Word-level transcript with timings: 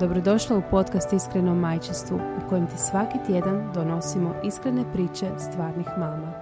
Dobrodošla 0.00 0.56
u 0.56 0.62
podcast 0.70 1.12
Iskreno 1.12 1.54
majčinstvu 1.54 2.16
u 2.16 2.48
kojem 2.48 2.66
ti 2.66 2.78
svaki 2.78 3.18
tjedan 3.26 3.70
donosimo 3.74 4.34
iskrene 4.44 4.92
priče 4.92 5.26
stvarnih 5.38 5.86
mama. 5.98 6.32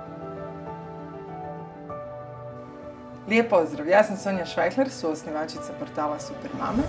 Lijep 3.29 3.51
pozdrav, 3.51 3.89
ja 3.89 4.05
sam 4.05 4.17
Sonja 4.17 4.47
Švajkler, 4.47 4.91
suosnivačica 4.91 5.73
portala 5.79 6.19
Supermame, 6.19 6.83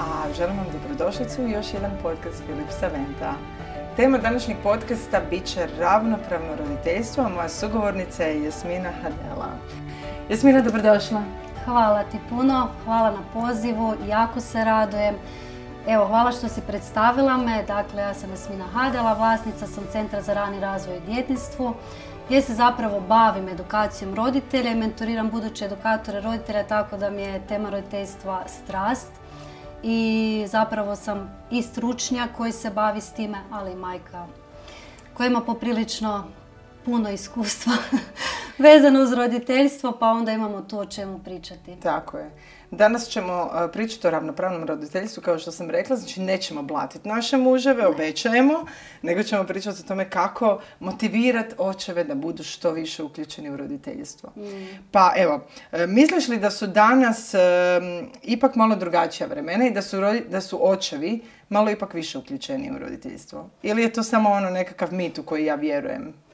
a 0.00 0.32
želim 0.36 0.56
vam 0.56 0.66
dobrodošlicu 0.72 1.42
u 1.42 1.48
još 1.48 1.74
jedan 1.74 1.90
podcast 2.02 2.42
Filip 2.46 2.70
Saventa. 2.70 3.32
Tema 3.96 4.18
današnjeg 4.18 4.56
podcasta 4.62 5.20
bit 5.30 5.44
će 5.44 5.68
ravnopravno 5.78 6.56
roditeljstvo, 6.58 7.24
a 7.24 7.28
moja 7.28 7.48
sugovornica 7.48 8.22
je 8.22 8.44
Jasmina 8.44 8.90
Hadela. 9.02 9.48
Jasmina, 10.28 10.60
dobrodošla. 10.60 11.22
Hvala 11.64 12.02
ti 12.02 12.18
puno, 12.28 12.68
hvala 12.84 13.10
na 13.10 13.22
pozivu, 13.32 13.94
jako 14.08 14.40
se 14.40 14.64
radujem. 14.64 15.14
Evo, 15.88 16.06
hvala 16.06 16.32
što 16.32 16.48
si 16.48 16.60
predstavila 16.60 17.36
me. 17.36 17.62
Dakle, 17.62 18.02
ja 18.02 18.14
sam 18.14 18.30
Jasmina 18.30 18.64
Hadela, 18.64 19.12
vlasnica 19.12 19.66
sam 19.66 19.84
Centra 19.92 20.22
za 20.22 20.34
rani 20.34 20.60
razvoj 20.60 20.96
i 20.96 21.00
djetinstvo, 21.00 21.74
gdje 22.26 22.42
se 22.42 22.54
zapravo 22.54 23.00
bavim 23.00 23.48
edukacijom 23.48 24.14
roditelja 24.14 24.70
i 24.70 24.74
mentoriram 24.74 25.30
buduće 25.30 25.64
edukatore 25.64 26.20
roditelja, 26.20 26.66
tako 26.66 26.96
da 26.96 27.10
mi 27.10 27.22
je 27.22 27.46
tema 27.48 27.70
roditeljstva 27.70 28.42
strast. 28.46 29.10
I 29.82 30.44
zapravo 30.48 30.96
sam 30.96 31.30
i 31.50 31.62
stručnjak 31.62 32.30
koji 32.36 32.52
se 32.52 32.70
bavi 32.70 33.00
s 33.00 33.12
time, 33.12 33.38
ali 33.50 33.72
i 33.72 33.76
majka 33.76 34.26
koja 35.14 35.26
ima 35.26 35.40
poprilično 35.40 36.24
puno 36.84 37.10
iskustva 37.10 37.72
vezano 38.58 39.02
uz 39.02 39.12
roditeljstvo, 39.12 39.92
pa 40.00 40.06
onda 40.06 40.32
imamo 40.32 40.60
to 40.60 40.78
o 40.78 40.86
čemu 40.86 41.18
pričati. 41.18 41.76
Tako 41.82 42.18
je. 42.18 42.30
Danas 42.70 43.08
ćemo 43.08 43.50
e, 43.54 43.72
pričati 43.72 44.06
o 44.06 44.10
ravnopravnom 44.10 44.64
roditeljstvu, 44.64 45.22
kao 45.22 45.38
što 45.38 45.52
sam 45.52 45.70
rekla, 45.70 45.96
znači 45.96 46.20
nećemo 46.20 46.62
blatiti 46.62 47.08
naše 47.08 47.36
muževe, 47.36 47.86
obećajemo, 47.86 48.66
nego 49.02 49.22
ćemo 49.22 49.44
pričati 49.44 49.80
o 49.80 49.88
tome 49.88 50.10
kako 50.10 50.60
motivirati 50.80 51.54
očeve 51.58 52.04
da 52.04 52.14
budu 52.14 52.42
što 52.42 52.70
više 52.70 53.02
uključeni 53.02 53.50
u 53.50 53.56
roditeljstvo. 53.56 54.32
Mm. 54.36 54.42
Pa 54.90 55.12
evo, 55.16 55.40
e, 55.72 55.86
misliš 55.86 56.28
li 56.28 56.38
da 56.38 56.50
su 56.50 56.66
danas 56.66 57.34
e, 57.34 57.38
ipak 58.22 58.54
malo 58.54 58.76
drugačija 58.76 59.26
vremena 59.26 59.66
i 59.66 59.70
da 59.70 59.82
su, 59.82 59.96
da 60.28 60.40
su 60.40 60.70
očevi 60.70 61.20
malo 61.48 61.70
ipak 61.70 61.94
više 61.94 62.18
uključeni 62.18 62.70
u 62.70 62.78
roditeljstvo? 62.78 63.50
Ili 63.62 63.82
je 63.82 63.92
to 63.92 64.02
samo 64.02 64.30
ono 64.30 64.50
nekakav 64.50 64.92
mit 64.92 65.18
u 65.18 65.22
koji 65.22 65.44
ja 65.44 65.54
vjerujem? 65.54 66.25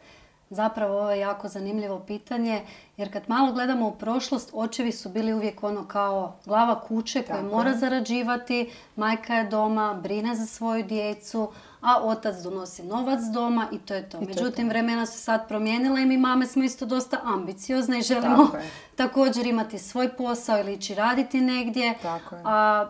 Zapravo 0.53 0.99
ovo 0.99 1.11
je 1.11 1.21
jako 1.21 1.49
zanimljivo 1.49 2.01
pitanje 2.01 2.63
jer 2.97 3.13
kad 3.13 3.23
malo 3.27 3.53
gledamo 3.53 3.89
u 3.89 3.93
prošlost, 3.93 4.51
očevi 4.53 4.93
su 4.93 5.09
bili 5.09 5.35
uvijek 5.35 5.63
ono 5.63 5.89
kao 5.89 6.37
glava 6.45 6.81
kuće 6.81 7.23
koja 7.23 7.43
mora 7.43 7.77
zarađivati, 7.77 8.71
majka 8.97 9.35
je 9.35 9.45
doma, 9.45 9.95
brine 9.95 10.35
za 10.35 10.47
svoju 10.47 10.83
djecu, 10.83 11.49
a 11.81 12.03
otac 12.03 12.37
donosi 12.37 12.83
novac 12.83 13.21
doma 13.35 13.67
i 13.73 13.79
to 13.79 13.95
je 13.95 14.09
to. 14.11 14.21
Međutim, 14.21 14.69
vremena 14.69 15.07
su 15.07 15.19
sad 15.19 15.49
promijenila 15.49 16.01
i 16.01 16.07
mi 16.07 16.17
mame 16.17 16.47
smo 16.47 16.65
isto 16.65 16.87
dosta 16.87 17.21
ambiciozne 17.25 17.99
i 17.99 18.03
želimo 18.03 18.51
također 18.97 19.47
imati 19.47 19.79
svoj 19.79 20.17
posao 20.17 20.59
ili 20.59 20.75
ići 20.75 20.95
raditi 20.95 21.41
negdje. 21.41 21.95
Tako 22.03 22.35
je. 22.35 22.43
A 22.45 22.89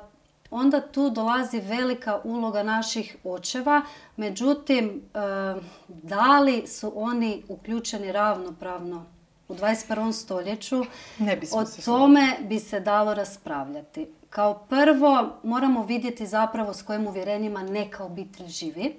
onda 0.53 0.81
tu 0.81 1.11
dolazi 1.11 1.61
velika 1.61 2.21
uloga 2.25 2.63
naših 2.63 3.17
očeva. 3.25 3.83
Međutim, 4.17 5.03
eh, 5.15 5.61
da 5.89 6.39
li 6.39 6.67
su 6.67 6.93
oni 6.95 7.43
uključeni 7.49 8.13
ravnopravno 8.13 9.07
u 9.49 9.55
21. 9.55 10.13
stoljeću, 10.13 10.85
ne 11.19 11.41
o 11.53 11.65
tome 11.85 12.37
bi 12.49 12.59
se 12.59 12.81
dalo 12.81 13.15
raspravljati. 13.15 14.07
Kao 14.33 14.55
prvo 14.55 15.29
moramo 15.43 15.85
vidjeti 15.85 16.27
zapravo 16.27 16.75
s 16.75 16.83
kojim 16.83 17.07
uvjerenjima 17.07 17.63
neka 17.63 18.05
obitelj 18.05 18.47
živi. 18.47 18.95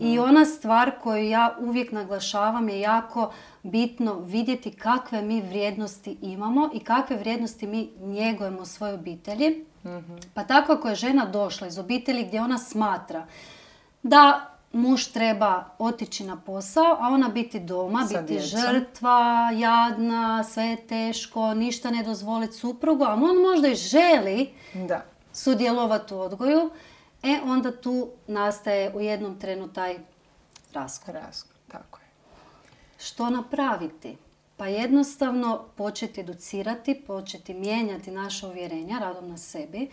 I 0.00 0.14
mhm. 0.16 0.28
ona 0.28 0.44
stvar 0.44 0.90
koju 1.02 1.28
ja 1.28 1.56
uvijek 1.60 1.92
naglašavam 1.92 2.68
je 2.68 2.80
jako 2.80 3.32
bitno 3.62 4.14
vidjeti 4.14 4.70
kakve 4.70 5.22
mi 5.22 5.40
vrijednosti 5.40 6.16
imamo 6.22 6.70
i 6.74 6.80
kakve 6.80 7.16
vrijednosti 7.16 7.66
mi 7.66 7.90
njegujemo 8.00 8.64
svoje 8.64 8.94
obitelji. 8.94 9.64
Mhm. 9.84 10.16
Pa 10.34 10.44
tako 10.44 10.72
ako 10.72 10.88
je 10.88 10.94
žena 10.94 11.24
došla 11.24 11.66
iz 11.66 11.78
obitelji 11.78 12.24
gdje 12.24 12.42
ona 12.42 12.58
smatra 12.58 13.26
da 14.02 14.51
muž 14.72 15.04
treba 15.04 15.64
otići 15.78 16.24
na 16.24 16.40
posao, 16.40 16.96
a 17.00 17.08
ona 17.08 17.28
biti 17.28 17.60
doma, 17.60 18.06
biti 18.20 18.40
žrtva, 18.40 19.50
jadna, 19.54 20.44
sve 20.44 20.64
je 20.64 20.86
teško, 20.86 21.54
ništa 21.54 21.90
ne 21.90 22.02
dozvoliti 22.02 22.52
suprugu, 22.52 23.04
a 23.04 23.14
on 23.14 23.36
možda 23.36 23.68
i 23.68 23.74
želi 23.74 24.50
da. 24.74 25.04
sudjelovati 25.32 26.14
u 26.14 26.20
odgoju, 26.20 26.70
e 27.22 27.38
onda 27.44 27.80
tu 27.80 28.08
nastaje 28.26 28.92
u 28.94 29.00
jednom 29.00 29.38
trenu 29.40 29.68
taj 29.68 29.98
raskol. 30.74 31.14
tako 31.68 31.98
je. 31.98 32.06
Što 32.98 33.30
napraviti? 33.30 34.16
Pa 34.56 34.66
jednostavno 34.66 35.64
početi 35.76 36.20
educirati, 36.20 37.02
početi 37.06 37.54
mijenjati 37.54 38.10
naše 38.10 38.46
uvjerenja 38.46 38.98
radom 38.98 39.28
na 39.28 39.38
sebi. 39.38 39.90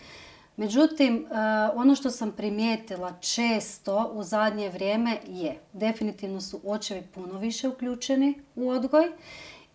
Međutim, 0.60 1.16
e, 1.16 1.36
ono 1.76 1.96
što 1.96 2.12
sam 2.12 2.32
primijetila 2.32 3.14
često 3.20 4.12
u 4.14 4.24
zadnje 4.24 4.70
vrijeme 4.70 5.18
je, 5.28 5.60
definitivno 5.74 6.42
su 6.42 6.60
očevi 6.66 7.02
puno 7.02 7.40
više 7.40 7.68
uključeni 7.68 8.42
u 8.56 8.70
odgoj 8.70 9.12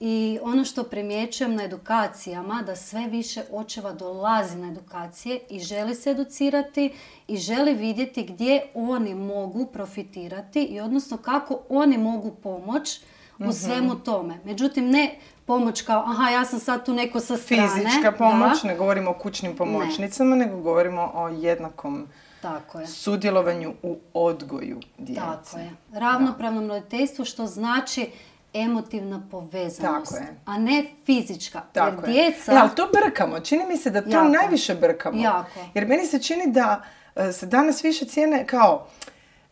i 0.00 0.38
ono 0.42 0.64
što 0.64 0.84
primjećujem 0.84 1.54
na 1.54 1.64
edukacijama, 1.64 2.62
da 2.66 2.76
sve 2.76 3.06
više 3.06 3.42
očeva 3.52 3.92
dolazi 3.92 4.56
na 4.56 4.72
edukacije 4.72 5.40
i 5.50 5.60
želi 5.60 5.94
se 5.94 6.10
educirati 6.10 6.92
i 7.28 7.36
želi 7.36 7.74
vidjeti 7.74 8.22
gdje 8.22 8.62
oni 8.74 9.14
mogu 9.14 9.66
profitirati 9.66 10.62
i 10.62 10.80
odnosno 10.80 11.16
kako 11.16 11.60
oni 11.68 11.98
mogu 11.98 12.30
pomoć 12.30 13.00
u 13.38 13.42
mhm. 13.42 13.52
svemu 13.52 13.94
tome. 13.94 14.38
Međutim, 14.44 14.90
ne 14.90 15.18
pomoć 15.46 15.82
kao, 15.82 16.04
aha, 16.06 16.30
ja 16.30 16.44
sam 16.44 16.60
sad 16.60 16.86
tu 16.86 16.92
neko 16.92 17.20
sa 17.20 17.36
strane. 17.36 17.68
Fizička 17.68 18.12
pomoć, 18.12 18.62
ne 18.62 18.76
govorimo 18.76 19.10
o 19.10 19.14
kućnim 19.14 19.56
pomoćnicama, 19.56 20.36
nego 20.36 20.56
govorimo 20.56 21.10
o 21.14 21.28
jednakom 21.28 22.08
tako 22.42 22.80
je. 22.80 22.86
sudjelovanju 22.86 23.74
u 23.82 23.98
odgoju 24.14 24.80
djece. 24.98 25.20
Tako 25.20 25.58
je. 25.58 25.70
Ravnopravnom 25.92 26.68
roditeljstvu 26.68 27.24
što 27.24 27.46
znači 27.46 28.10
emotivna 28.54 29.22
povezanost, 29.30 30.12
Tako 30.12 30.24
je. 30.24 30.36
a 30.44 30.58
ne 30.58 30.84
fizička. 31.06 31.60
Tako 31.72 32.06
jer 32.06 32.14
djeca... 32.14 32.52
Je. 32.52 32.58
ali 32.58 32.70
to 32.76 32.88
brkamo. 33.02 33.40
Čini 33.40 33.66
mi 33.66 33.76
se 33.76 33.90
da 33.90 34.02
to 34.02 34.24
najviše 34.24 34.74
brkamo. 34.74 35.22
Jako. 35.22 35.60
Jer 35.74 35.86
meni 35.86 36.06
se 36.06 36.22
čini 36.22 36.52
da 36.52 36.82
e, 37.16 37.32
se 37.32 37.46
danas 37.46 37.84
više 37.84 38.04
cijene 38.04 38.46
kao 38.46 38.86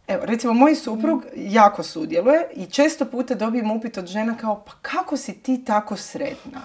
Evo, 0.09 0.25
recimo, 0.25 0.53
moj 0.53 0.75
suprug 0.75 1.25
jako 1.37 1.83
sudjeluje 1.83 2.49
i 2.55 2.67
često 2.67 3.05
puta 3.05 3.35
dobijem 3.35 3.71
upit 3.71 3.99
od 3.99 4.07
žena 4.07 4.37
kao, 4.37 4.65
pa 4.67 4.73
kako 4.83 5.17
si 5.17 5.33
ti 5.33 5.65
tako 5.65 5.97
sretna? 5.97 6.61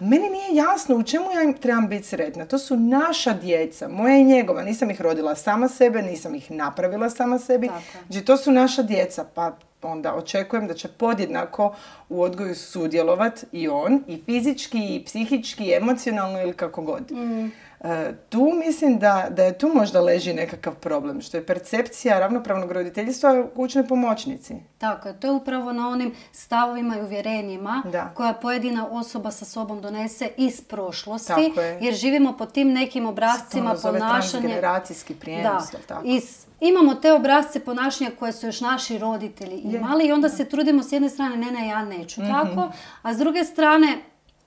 A 0.00 0.04
meni 0.04 0.30
nije 0.30 0.54
jasno 0.54 0.96
u 0.96 1.02
čemu 1.02 1.26
ja 1.34 1.42
im 1.42 1.54
trebam 1.54 1.88
biti 1.88 2.06
sretna. 2.06 2.46
To 2.46 2.58
su 2.58 2.76
naša 2.76 3.32
djeca, 3.32 3.88
moja 3.88 4.16
i 4.16 4.24
njegova. 4.24 4.62
Nisam 4.62 4.90
ih 4.90 5.00
rodila 5.00 5.34
sama 5.34 5.68
sebe, 5.68 6.02
nisam 6.02 6.34
ih 6.34 6.50
napravila 6.50 7.10
sama 7.10 7.38
sebi. 7.38 7.70
Znači, 8.08 8.24
to 8.24 8.36
su 8.36 8.52
naša 8.52 8.82
djeca, 8.82 9.24
pa 9.34 9.56
onda 9.82 10.14
očekujem 10.14 10.66
da 10.66 10.74
će 10.74 10.88
podjednako 10.88 11.74
u 12.08 12.22
odgoju 12.22 12.54
sudjelovat 12.54 13.44
i 13.52 13.68
on, 13.68 14.04
i 14.06 14.22
fizički, 14.26 14.96
i 14.96 15.04
psihički, 15.04 15.64
i 15.64 15.74
emocionalno 15.74 16.42
ili 16.42 16.52
kako 16.52 16.82
god. 16.82 17.10
Mm. 17.10 17.50
E, 17.84 18.12
tu 18.28 18.52
mislim 18.66 18.98
da, 18.98 19.26
da 19.30 19.44
je 19.44 19.58
tu 19.58 19.70
možda 19.74 20.00
leži 20.00 20.32
nekakav 20.34 20.74
problem, 20.74 21.20
što 21.20 21.36
je 21.36 21.46
percepcija 21.46 22.18
ravnopravnog 22.18 22.72
roditeljstva 22.72 23.40
u 23.40 23.56
kućnoj 23.56 23.86
pomoćnici. 23.88 24.54
Tako 24.78 25.08
je, 25.08 25.20
to 25.20 25.26
je 25.26 25.30
upravo 25.30 25.72
na 25.72 25.88
onim 25.88 26.14
stavovima 26.32 26.98
i 26.98 27.02
uvjerenjima 27.02 27.82
koja 28.14 28.32
pojedina 28.32 28.88
osoba 28.90 29.30
sa 29.30 29.44
sobom 29.44 29.80
donese 29.80 30.28
iz 30.36 30.60
prošlosti, 30.60 31.52
jer 31.80 31.94
živimo 31.94 32.36
po 32.36 32.46
tim 32.46 32.72
nekim 32.72 33.06
obrazcima 33.06 33.74
ponašanja. 33.82 34.48
generacijski 34.48 35.14
prijenos, 35.14 35.70
da, 35.72 35.78
tako? 35.86 36.02
Iz, 36.04 36.46
imamo 36.60 36.94
te 36.94 37.12
obrazce 37.12 37.60
ponašanja 37.60 38.10
koje 38.18 38.32
su 38.32 38.46
još 38.46 38.60
naši 38.60 38.98
roditelji 38.98 39.56
imali 39.56 40.06
i 40.06 40.12
onda 40.12 40.28
se 40.28 40.44
trudimo 40.44 40.82
s 40.82 40.92
jedne 40.92 41.08
strane, 41.08 41.36
ne, 41.36 41.50
ne, 41.50 41.68
ja 41.68 41.84
neću 41.84 42.22
mhm. 42.22 42.30
tako, 42.30 42.72
a 43.02 43.14
s 43.14 43.18
druge 43.18 43.44
strane, 43.44 43.98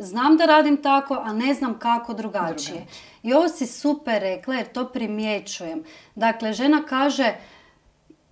znam 0.03 0.37
da 0.37 0.45
radim 0.45 0.77
tako, 0.77 1.13
a 1.15 1.33
ne 1.33 1.53
znam 1.53 1.79
kako 1.79 2.13
drugačije. 2.13 2.85
I 3.23 3.33
ovo 3.33 3.49
si 3.49 3.67
super 3.67 4.21
rekla 4.21 4.55
jer 4.55 4.67
to 4.67 4.85
primjećujem. 4.85 5.83
Dakle, 6.15 6.53
žena 6.53 6.83
kaže, 6.83 7.33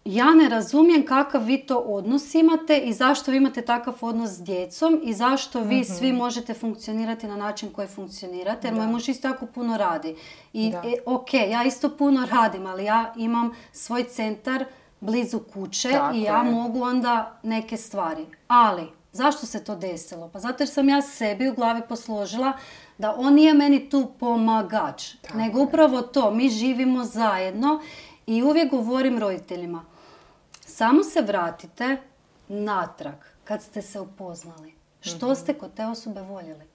ja 0.06 0.34
ne 0.34 0.50
razumijem 0.50 1.06
kakav 1.06 1.44
vi 1.44 1.58
to 1.58 1.78
odnos 1.78 2.36
imate 2.36 2.78
i 2.78 2.94
zašto 2.94 3.32
vi 3.32 3.38
imate 3.38 3.62
takav 3.62 3.94
odnos 4.02 4.30
s 4.30 4.44
djecom 4.44 5.02
i 5.04 5.14
zašto 5.14 5.60
vi 5.60 5.76
Mhm. 5.76 5.84
svi 5.84 6.14
možete 6.14 6.54
funkcionirati 6.54 7.28
na 7.28 7.36
način 7.36 7.70
koji 7.70 7.88
funkcionirate. 7.88 8.68
Jer 8.68 8.76
moj 8.76 8.88
muž 8.88 9.10
isto 9.10 9.28
jako 9.28 9.46
puno 9.46 9.78
radi. 9.78 10.16
I 10.54 10.72
Da. 10.72 10.78
e, 10.78 10.94
ok, 11.06 11.34
ja 11.34 11.64
isto 11.64 11.90
puno 11.90 12.28
radim, 12.28 12.66
ali 12.66 12.84
ja 12.84 13.14
imam 13.18 13.52
svoj 13.72 14.04
centar 14.04 14.66
blizu 15.02 15.40
kuće 15.40 15.92
Tako 15.92 16.16
i 16.16 16.22
ja 16.22 16.38
je. 16.38 16.52
mogu 16.52 16.84
onda 16.84 17.40
neke 17.44 17.78
stvari. 17.78 18.26
Ali, 18.48 18.88
zašto 19.12 19.46
se 19.46 19.64
to 19.64 19.76
desilo? 19.76 20.30
Pa 20.34 20.40
zato 20.40 20.64
jer 20.64 20.70
sam 20.70 20.90
ja 20.90 21.02
sebi 21.02 21.50
u 21.50 21.54
glavi 21.54 21.82
posložila 21.90 22.54
da 22.98 23.16
on 23.18 23.34
nije 23.34 23.54
meni 23.54 23.90
tu 23.90 24.12
pomagač, 24.20 25.04
nego 25.34 25.64
upravo 25.64 26.02
to, 26.02 26.32
mi 26.32 26.50
živimo 26.50 27.04
zajedno 27.04 27.82
i 28.28 28.44
uvijek 28.44 28.72
govorim 28.72 29.20
roditeljima, 29.20 29.86
samo 30.66 31.04
se 31.04 31.22
vratite 31.22 31.98
natrag 32.48 33.16
kad 33.44 33.62
ste 33.62 33.82
se 33.82 34.00
upoznali. 34.00 34.74
Što 35.02 35.36
ste 35.36 35.54
kod 35.54 35.74
te 35.74 35.86
osobe 35.86 36.22
voljeli? 36.22 36.71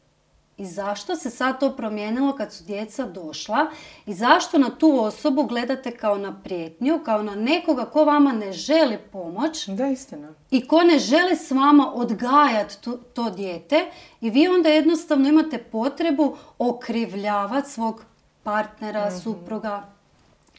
I 0.59 0.67
zašto 0.67 1.17
se 1.17 1.31
sad 1.31 1.61
to 1.61 1.77
promijenilo 1.77 2.37
kad 2.37 2.53
su 2.53 2.65
djeca 2.65 3.05
došla? 3.07 3.67
I 4.07 4.15
zašto 4.15 4.59
na 4.59 4.71
tu 4.71 5.01
osobu 5.01 5.45
gledate 5.45 5.91
kao 5.91 6.19
na 6.19 6.41
prijetnju, 6.45 7.01
kao 7.05 7.23
na 7.23 7.35
nekoga 7.35 7.85
ko 7.85 8.05
vama 8.05 8.33
ne 8.33 8.53
želi 8.53 8.99
pomoć? 9.13 9.67
Da, 9.69 9.87
istina. 9.87 10.33
i 10.51 10.69
ko 10.69 10.83
ne 10.83 10.99
želi 10.99 11.37
s 11.37 11.51
vama 11.51 11.93
odgajati 11.95 12.81
tu- 12.81 12.99
to 13.15 13.31
dijete? 13.31 13.91
I 14.21 14.31
vi 14.31 14.49
onda 14.49 14.69
jednostavno 14.69 15.29
imate 15.29 15.59
potrebu 15.59 16.37
okrivljavati 16.59 17.71
svog 17.71 18.05
partnera, 18.43 19.11
supruga, 19.21 19.89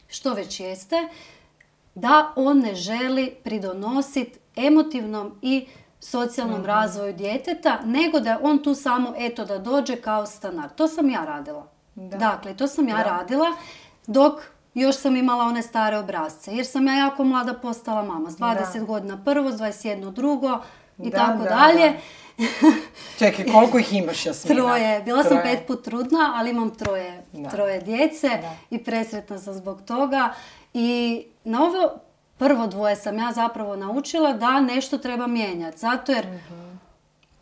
što 0.08 0.34
već 0.34 0.60
jeste, 0.60 1.08
da 1.94 2.32
on 2.36 2.58
ne 2.58 2.74
želi 2.74 3.34
pridonositi 3.44 4.38
emotivnom 4.56 5.38
i 5.42 5.66
socijalnom 6.00 6.64
razvoju 6.64 7.12
djeteta, 7.12 7.78
nego 7.84 8.20
da 8.20 8.30
je 8.30 8.38
on 8.42 8.62
tu 8.62 8.74
samo 8.74 9.14
eto 9.18 9.44
da 9.44 9.58
dođe 9.58 9.96
kao 9.96 10.26
stanar. 10.26 10.68
To 10.70 10.88
sam 10.88 11.10
ja 11.10 11.24
radila. 11.24 11.66
Dakle, 11.94 12.56
to 12.56 12.66
sam 12.66 12.88
ja 12.88 13.02
radila 13.02 13.46
dok 14.06 14.40
još 14.74 14.96
sam 14.96 15.16
imala 15.16 15.44
one 15.44 15.62
stare 15.62 15.98
obrazce. 15.98 16.52
Jer 16.54 16.66
sam 16.66 16.86
ja 16.86 16.94
jako 16.94 17.24
mlada 17.24 17.54
postala 17.54 18.02
mama. 18.02 18.30
S 18.30 18.36
20 18.36 18.84
godina 18.86 19.18
prvo, 19.24 19.50
s 19.50 19.54
21 19.54 20.12
drugo 20.12 20.58
i 20.98 21.10
Da, 21.10 21.16
tako 21.18 21.42
da, 21.42 21.48
dalje. 21.48 21.92
Čekaj, 23.18 23.44
koliko 23.52 23.78
ih 23.78 23.94
imaš, 23.94 24.26
Jasmina? 24.26 24.54
Troje. 24.62 25.02
Bila 25.02 25.22
sam 25.22 25.38
Troje. 25.38 25.42
pet 25.42 25.66
put 25.66 25.84
trudna, 25.84 26.32
ali 26.36 26.50
imam 26.50 26.70
troje, 26.74 27.22
Da. 27.32 27.48
troje 27.50 27.80
djece 27.80 28.28
Da. 28.28 28.54
i 28.70 28.84
presretna 28.84 29.38
sam 29.38 29.54
zbog 29.54 29.82
toga. 29.82 30.34
I 30.74 31.22
na 31.44 31.62
ovo 31.64 31.98
prvo 32.38 32.66
dvoje 32.66 32.96
sam 32.96 33.18
ja 33.18 33.32
zapravo 33.32 33.76
naučila 33.76 34.32
da 34.32 34.60
nešto 34.60 34.98
treba 34.98 35.26
mijenjati. 35.26 35.78
Zato 35.78 36.12
jer 36.12 36.26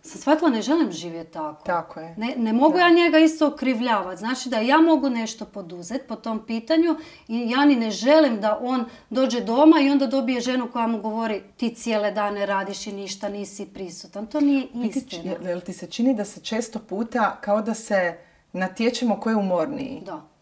sam 0.02 0.20
shvatila 0.20 0.50
ne 0.50 0.62
želim 0.62 0.92
živjeti 0.92 1.32
tako. 1.32 1.64
Tako 1.64 2.00
je. 2.00 2.14
Ne, 2.16 2.34
ne 2.36 2.52
mogu 2.52 2.78
ja 2.78 2.90
njega 2.90 3.18
isto 3.18 3.46
okrivljavati. 3.46 4.18
Znači 4.18 4.48
da 4.48 4.58
ja 4.58 4.78
mogu 4.78 5.10
nešto 5.10 5.44
poduzeti 5.44 6.06
po 6.08 6.16
tom 6.16 6.46
pitanju 6.46 6.96
i 7.28 7.50
ja 7.50 7.64
ni 7.64 7.76
ne 7.76 7.90
želim 7.90 8.40
da 8.40 8.58
on 8.62 8.84
dođe 9.10 9.40
doma 9.40 9.80
i 9.80 9.90
onda 9.90 10.06
dobije 10.06 10.40
ženu 10.40 10.68
koja 10.72 10.86
mu 10.86 11.00
govori 11.00 11.42
ti 11.56 11.74
cijele 11.74 12.10
dane 12.10 12.46
radiš 12.46 12.86
i 12.86 12.92
ništa 12.92 13.28
nisi 13.28 13.66
prisutan. 13.66 14.26
To 14.26 14.40
nije 14.40 14.66
istina. 14.74 15.34
Jel 15.42 15.60
ti 15.60 15.72
se 15.72 15.86
čini 15.86 16.14
da 16.14 16.24
se 16.24 16.40
često 16.40 16.78
puta 16.78 17.36
kao 17.40 17.62
da 17.62 17.74
se 17.74 18.18
natječemo 18.52 19.20
ko 19.20 19.30
je 19.30 19.36
umorniji? 19.36 20.02
Da. 20.06 20.35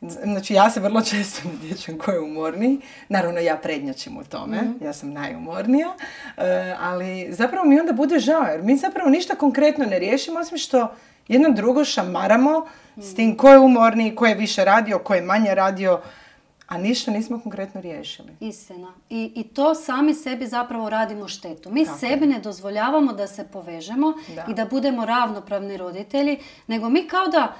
Znači 0.00 0.54
ja 0.54 0.70
se 0.70 0.80
vrlo 0.80 1.02
često 1.02 1.48
natječem 1.52 1.98
ko 1.98 2.10
je 2.10 2.20
umorniji. 2.20 2.80
Naravno 3.08 3.40
ja 3.40 3.56
prednjačim 3.56 4.16
u 4.16 4.24
tome, 4.24 4.60
ja 4.82 4.92
sam 4.92 5.12
najumornija. 5.12 5.94
E, 6.36 6.74
ali 6.80 7.28
zapravo 7.32 7.66
mi 7.66 7.80
onda 7.80 7.92
bude 7.92 8.18
žao 8.18 8.42
jer 8.42 8.62
mi 8.62 8.76
zapravo 8.76 9.10
ništa 9.10 9.34
konkretno 9.34 9.84
ne 9.84 9.98
riješimo 9.98 10.40
osim 10.40 10.58
što 10.58 10.94
jedno 11.28 11.50
drugo 11.50 11.84
šamaramo 11.84 12.66
s 12.96 13.14
tim 13.14 13.36
ko 13.36 13.48
je 13.48 13.58
umorniji, 13.58 14.14
ko 14.14 14.26
je 14.26 14.34
više 14.34 14.64
radio, 14.64 14.98
ko 14.98 15.14
je 15.14 15.22
manje 15.22 15.54
radio, 15.54 16.00
a 16.66 16.78
ništa 16.78 17.10
nismo 17.10 17.40
konkretno 17.40 17.80
riješili. 17.80 18.28
Istina. 18.40 18.92
I, 19.10 19.32
I 19.34 19.42
to 19.42 19.74
sami 19.74 20.14
sebi 20.14 20.46
zapravo 20.46 20.90
radimo 20.90 21.28
štetu. 21.28 21.70
Mi 21.70 21.84
Tako 21.84 21.98
sebi 21.98 22.26
ne 22.26 22.38
dozvoljavamo 22.38 23.12
da 23.12 23.26
se 23.26 23.46
povežemo 23.52 24.14
Da. 24.34 24.44
i 24.50 24.54
da 24.54 24.64
budemo 24.64 25.04
ravnopravni 25.04 25.76
roditelji, 25.76 26.38
nego 26.66 26.88
mi 26.88 27.08
kao 27.08 27.26
da 27.28 27.54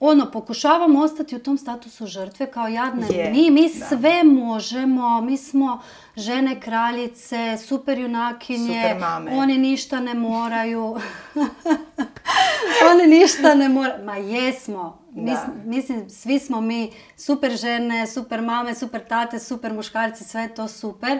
ono, 0.00 0.30
pokušavamo 0.30 1.00
ostati 1.00 1.36
u 1.36 1.38
tom 1.38 1.58
statusu 1.58 2.06
žrtve 2.06 2.46
kao 2.46 2.68
jadne 2.68 3.06
Je, 3.10 3.30
mi, 3.30 3.50
mi 3.50 3.70
da. 3.70 3.86
sve 3.86 4.24
možemo, 4.24 5.20
mi 5.20 5.36
smo 5.36 5.80
žene 6.16 6.60
kraljice, 6.60 7.58
super 7.58 7.98
junakinje, 7.98 8.82
Super 8.82 9.00
mame. 9.00 9.30
oni 9.32 9.58
ništa 9.58 10.00
ne 10.00 10.14
moraju. 10.14 10.96
oni 12.90 13.06
ništa 13.08 13.54
ne 13.54 13.68
moraju. 13.68 14.04
Ma 14.04 14.16
jesmo. 14.16 14.98
Mi 15.12 15.32
mislim, 15.64 16.10
svi 16.10 16.38
smo 16.38 16.60
mi 16.60 16.92
super 17.16 17.50
žene, 17.52 18.06
super 18.06 18.42
mame, 18.42 18.74
super 18.74 19.04
tate, 19.04 19.38
super 19.38 19.72
muškarci, 19.72 20.24
sve 20.24 20.42
je 20.42 20.54
to 20.54 20.68
super. 20.68 21.18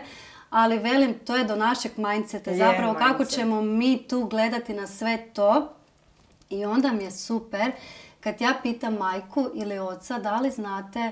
Ali 0.51 0.79
velim, 0.79 1.15
to 1.17 1.37
je 1.37 1.45
do 1.45 1.57
našeg 1.57 1.93
mindseta. 1.97 2.51
Je 2.51 2.57
Zapravo 2.57 2.95
kako 2.95 3.19
mindset. 3.19 3.39
ćemo 3.39 3.61
mi 3.61 3.99
tu 3.99 4.25
gledati 4.25 4.75
na 4.75 4.87
sve 4.87 5.19
to. 5.33 5.73
I 6.51 6.65
onda 6.65 6.93
mi 6.93 7.05
je 7.05 7.11
super 7.11 7.73
kad 8.25 8.41
ja 8.41 8.53
pitam 8.63 8.95
majku 8.95 9.51
ili 9.55 9.79
oca 9.79 10.19
da 10.19 10.37
li 10.37 10.51
znate 10.51 11.11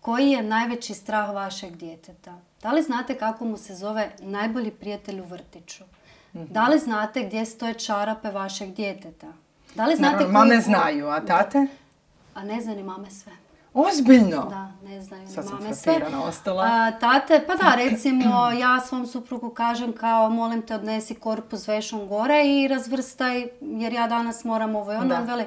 koji 0.00 0.30
je 0.30 0.42
najveći 0.42 0.94
strah 0.94 1.30
vašeg 1.30 1.76
djeteta. 1.76 2.32
Da 2.62 2.72
li 2.72 2.82
znate 2.82 3.14
kako 3.14 3.44
mu 3.44 3.56
se 3.56 3.74
zove 3.74 4.10
najbolji 4.20 4.70
prijatelj 4.70 5.20
u 5.20 5.24
vrtiću? 5.24 5.84
Da 6.32 6.68
li 6.68 6.78
znate 6.78 7.22
gdje 7.22 7.44
stoje 7.44 7.74
čarape 7.74 8.30
vašeg 8.30 8.70
djeteta? 8.70 9.26
Da 9.74 9.86
li 9.86 9.96
znate 9.96 10.12
Naravno, 10.14 10.32
mame 10.32 10.48
koji- 10.50 10.60
znaju, 10.60 11.08
a 11.08 11.20
tate? 11.20 11.66
A 12.34 12.42
ne 12.44 12.60
znaju 12.60 12.76
ni 12.76 12.84
mame 12.84 13.10
sve. 13.10 13.32
Ozbiljno? 13.74 14.42
Da, 14.42 14.72
ne 14.84 15.02
znaju 15.02 15.22
ni 15.22 15.28
Sad 15.28 15.44
sam 15.44 15.54
mame 15.54 15.74
sve. 15.74 16.00
ostala. 16.18 16.62
A, 16.64 16.90
tate, 16.90 17.44
pa 17.46 17.54
da, 17.54 17.74
recimo, 17.76 18.24
ja 18.52 18.80
svom 18.80 19.06
suprugu 19.06 19.50
kažem 19.50 19.92
kao, 19.92 20.30
molim 20.30 20.62
te 20.62 20.74
odnesi 20.74 21.14
korpus 21.14 21.68
vešom 21.68 22.08
gore 22.08 22.42
i 22.46 22.68
razvrstaj, 22.68 23.48
jer 23.60 23.92
ja 23.92 24.06
danas 24.06 24.44
moram 24.44 24.76
ovo 24.76 24.92
i 24.92 24.96
ono. 24.96 25.06
Da. 25.06 25.18
Veli, 25.18 25.44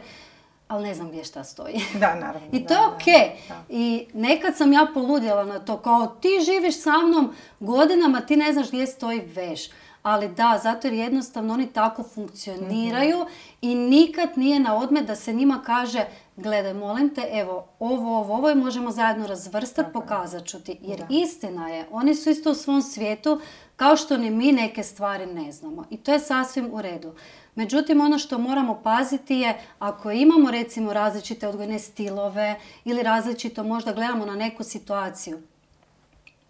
ali 0.68 0.88
ne 0.88 0.96
znam 0.96 1.10
gdje 1.10 1.24
šta 1.24 1.44
stoji. 1.44 1.82
Da, 2.00 2.16
naravno. 2.16 2.48
I 2.52 2.66
to 2.66 2.74
je 2.74 2.80
da, 2.80 2.88
ok. 2.88 3.06
da. 3.50 3.64
I 3.70 4.08
nekad 4.14 4.58
sam 4.58 4.74
ja 4.74 4.88
poludjela 4.94 5.44
na 5.44 5.60
to, 5.60 5.78
kao 5.78 6.08
ti 6.08 6.30
živiš 6.46 6.82
sa 6.82 6.98
mnom 6.98 7.34
godinama, 7.60 8.22
ti 8.22 8.38
ne 8.38 8.54
znaš 8.54 8.68
gdje 8.68 8.88
stoji 8.88 9.20
veš. 9.20 9.70
Ali 10.06 10.28
da, 10.30 10.60
zato 10.64 10.88
jer 10.88 10.94
jednostavno 10.94 11.54
oni 11.54 11.68
tako 11.68 12.04
funkcioniraju 12.04 13.26
i 13.62 13.76
nikad 13.76 14.30
nije 14.36 14.60
na 14.60 14.78
odmet 14.78 15.06
da 15.06 15.16
se 15.16 15.34
njima 15.34 15.62
kaže 15.66 16.06
gledaj, 16.38 16.74
molim 16.74 17.16
te, 17.16 17.22
evo, 17.32 17.68
ovo, 17.80 18.18
ovo, 18.18 18.36
ovo 18.36 18.50
i 18.50 18.56
možemo 18.56 18.92
zajedno 18.92 19.28
razvrstati, 19.28 19.94
pokazat 19.94 20.46
ću 20.46 20.64
ti. 20.64 20.78
Jer 20.82 21.04
istina 21.10 21.70
je, 21.70 21.86
oni 21.92 22.16
su 22.16 22.30
isto 22.30 22.52
u 22.52 22.56
svom 22.56 22.82
svijetu 22.82 23.40
kao 23.76 23.98
što 23.98 24.18
ni 24.18 24.30
mi 24.30 24.52
neke 24.52 24.84
stvari 24.84 25.26
ne 25.26 25.52
znamo. 25.52 25.86
I 25.90 25.98
to 25.98 26.14
je 26.14 26.20
sasvim 26.20 26.70
u 26.74 26.82
redu. 26.82 27.14
Međutim, 27.56 28.02
ono 28.02 28.20
što 28.20 28.38
moramo 28.38 28.82
paziti 28.84 29.36
je, 29.36 29.60
ako 29.80 30.12
imamo 30.12 30.52
recimo 30.52 30.94
različite 30.94 31.48
odgojne 31.48 31.80
stilove 31.80 32.56
ili 32.86 33.04
različito 33.04 33.64
možda 33.64 33.94
gledamo 33.94 34.26
na 34.26 34.36
neku 34.36 34.64
situaciju, 34.64 35.42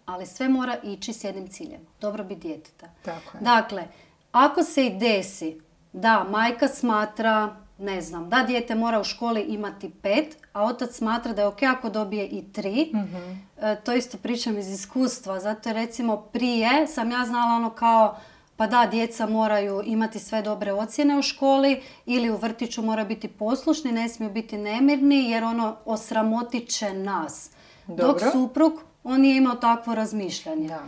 ali 0.06 0.26
sve 0.26 0.48
mora 0.48 0.76
ići 0.82 1.12
s 1.12 1.24
jednim 1.24 1.48
ciljem, 1.48 1.80
dobrobit 2.00 2.38
djeteta. 2.38 2.86
Tako 3.02 3.36
je. 3.36 3.40
Dakle, 3.40 3.84
ako 4.32 4.62
se 4.62 4.86
i 4.86 4.98
desi 4.98 5.60
da 5.92 6.26
majka 6.30 6.68
smatra, 6.68 7.56
ne 7.78 8.00
znam, 8.00 8.28
da 8.28 8.42
dijete 8.42 8.74
mora 8.74 9.00
u 9.00 9.04
školi 9.04 9.40
imati 9.40 9.90
pet, 10.02 10.36
a 10.52 10.64
otac 10.64 10.90
smatra 10.90 11.32
da 11.32 11.42
je 11.42 11.48
ok 11.48 11.62
ako 11.62 11.90
dobije 11.90 12.26
i 12.26 12.52
tri, 12.52 12.92
e, 13.60 13.76
to 13.84 13.92
isto 13.92 14.18
pričam 14.18 14.58
iz 14.58 14.68
iskustva, 14.68 15.40
zato 15.40 15.68
jer 15.68 15.76
recimo 15.76 16.16
prije 16.16 16.86
sam 16.86 17.10
ja 17.10 17.24
znala 17.24 17.54
ono 17.54 17.70
kao, 17.70 18.16
pa 18.56 18.66
da, 18.66 18.88
djeca 18.90 19.26
moraju 19.26 19.82
imati 19.84 20.18
sve 20.18 20.42
dobre 20.42 20.72
ocjene 20.72 21.18
u 21.18 21.22
školi 21.22 21.82
ili 22.06 22.30
u 22.30 22.36
vrtiću 22.36 22.82
moraju 22.82 23.08
biti 23.08 23.28
poslušni, 23.28 23.92
ne 23.92 24.08
smiju 24.08 24.30
biti 24.30 24.58
nemirni 24.58 25.30
jer 25.30 25.44
ono 25.44 25.76
osramotit 25.84 26.68
će 26.68 26.94
nas. 26.94 27.50
Dok 27.86 27.98
Dobro. 27.98 28.30
suprug, 28.32 28.72
on 29.06 29.20
nije 29.20 29.36
imao 29.36 29.54
takvo 29.54 29.94
razmišljanje. 29.94 30.68
Da. 30.68 30.82